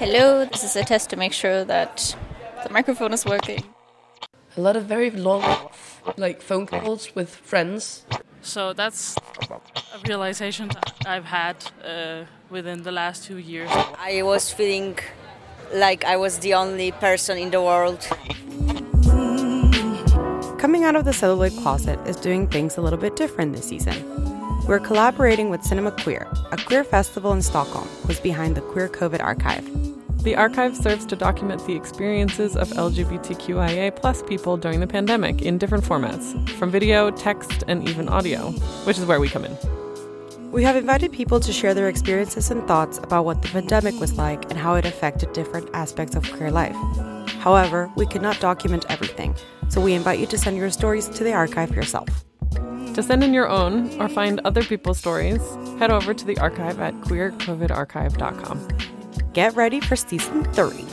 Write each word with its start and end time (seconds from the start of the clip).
Hello, 0.00 0.46
this 0.46 0.64
is 0.64 0.76
a 0.76 0.82
test 0.82 1.10
to 1.10 1.16
make 1.16 1.34
sure 1.34 1.62
that 1.62 2.16
the 2.64 2.70
microphone 2.72 3.12
is 3.12 3.26
working. 3.26 3.62
A 4.56 4.60
lot 4.62 4.74
of 4.74 4.86
very 4.86 5.10
long, 5.10 5.44
like 6.16 6.40
phone 6.40 6.64
calls 6.64 7.14
with 7.14 7.28
friends. 7.28 8.06
So 8.40 8.72
that's 8.72 9.14
a 9.50 9.98
realization 10.08 10.70
I've 11.04 11.26
had 11.26 11.56
uh, 11.84 12.24
within 12.48 12.82
the 12.82 12.92
last 12.92 13.24
two 13.24 13.36
years. 13.36 13.68
I 13.98 14.22
was 14.22 14.50
feeling 14.50 14.98
like 15.74 16.02
I 16.06 16.16
was 16.16 16.38
the 16.38 16.54
only 16.54 16.92
person 16.92 17.36
in 17.36 17.50
the 17.50 17.60
world. 17.60 18.00
Coming 20.58 20.84
out 20.84 20.96
of 20.96 21.04
the 21.04 21.12
celluloid 21.12 21.52
closet 21.60 21.98
is 22.08 22.16
doing 22.16 22.48
things 22.48 22.78
a 22.78 22.80
little 22.80 22.98
bit 22.98 23.16
different 23.16 23.54
this 23.54 23.68
season. 23.68 23.96
We're 24.66 24.80
collaborating 24.80 25.50
with 25.50 25.62
Cinema 25.62 25.90
Queer, 25.90 26.26
a 26.52 26.56
queer 26.56 26.84
festival 26.84 27.32
in 27.32 27.42
Stockholm 27.42 27.88
who's 28.06 28.20
behind 28.20 28.56
the 28.56 28.62
Queer 28.62 28.88
COVID 28.88 29.20
Archive. 29.20 29.68
The 30.22 30.36
archive 30.36 30.76
serves 30.76 31.06
to 31.06 31.16
document 31.16 31.66
the 31.66 31.74
experiences 31.74 32.54
of 32.54 32.68
LGBTQIA 32.68 33.96
plus 33.96 34.22
people 34.22 34.58
during 34.58 34.80
the 34.80 34.86
pandemic 34.86 35.40
in 35.40 35.56
different 35.56 35.82
formats, 35.82 36.46
from 36.50 36.70
video, 36.70 37.10
text, 37.10 37.64
and 37.68 37.88
even 37.88 38.06
audio, 38.06 38.50
which 38.84 38.98
is 38.98 39.06
where 39.06 39.18
we 39.18 39.30
come 39.30 39.46
in. 39.46 39.56
We 40.50 40.62
have 40.62 40.76
invited 40.76 41.12
people 41.12 41.40
to 41.40 41.52
share 41.54 41.72
their 41.72 41.88
experiences 41.88 42.50
and 42.50 42.68
thoughts 42.68 42.98
about 42.98 43.24
what 43.24 43.40
the 43.40 43.48
pandemic 43.48 43.98
was 43.98 44.18
like 44.18 44.50
and 44.50 44.58
how 44.58 44.74
it 44.74 44.84
affected 44.84 45.32
different 45.32 45.70
aspects 45.72 46.14
of 46.14 46.30
queer 46.32 46.50
life. 46.50 46.76
However, 47.38 47.90
we 47.96 48.04
could 48.04 48.20
not 48.20 48.40
document 48.40 48.84
everything, 48.90 49.34
so 49.70 49.80
we 49.80 49.94
invite 49.94 50.18
you 50.18 50.26
to 50.26 50.36
send 50.36 50.58
your 50.58 50.68
stories 50.68 51.08
to 51.08 51.24
the 51.24 51.32
archive 51.32 51.74
yourself. 51.74 52.26
To 52.92 53.02
send 53.02 53.24
in 53.24 53.32
your 53.32 53.48
own 53.48 53.98
or 53.98 54.08
find 54.10 54.40
other 54.40 54.64
people's 54.64 54.98
stories, 54.98 55.40
head 55.78 55.90
over 55.90 56.12
to 56.12 56.24
the 56.26 56.36
archive 56.36 56.78
at 56.78 56.92
queercovidarchive.com. 57.00 58.89
Get 59.32 59.54
ready 59.54 59.80
for 59.80 59.94
season 59.96 60.44
three. 60.52 60.84